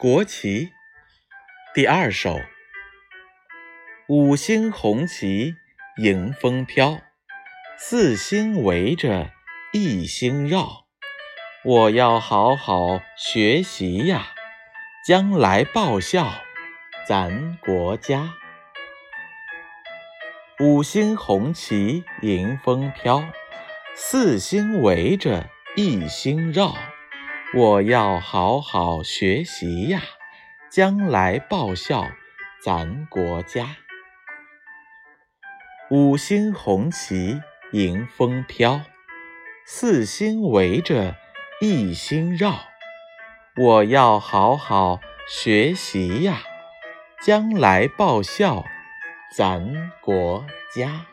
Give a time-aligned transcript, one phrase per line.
[0.00, 0.70] 国旗
[1.74, 2.38] 第二首：
[4.06, 5.56] 五星红旗
[5.96, 7.00] 迎风飘，
[7.76, 9.32] 四星围着
[9.72, 10.86] 一星绕。
[11.64, 14.28] 我要好好学习呀，
[15.04, 16.32] 将来报效
[17.04, 18.34] 咱国家。
[20.60, 23.24] 五星红旗迎风飘，
[23.96, 26.76] 四星围着一星绕。
[27.54, 30.02] 我要好好学习呀，
[30.70, 32.06] 将来报效
[32.62, 33.76] 咱国家。
[35.90, 37.40] 五星红旗
[37.72, 38.82] 迎风飘，
[39.64, 41.16] 四星围着
[41.62, 42.54] 一星绕。
[43.56, 46.42] 我要好好学习呀，
[47.22, 48.66] 将来报效
[49.34, 51.06] 咱国家。